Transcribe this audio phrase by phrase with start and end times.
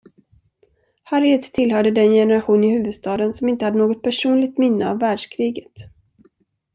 [1.03, 5.71] Harriet tillhörde den generation i huvudstaden som inte hade något personligt minne av världskriget.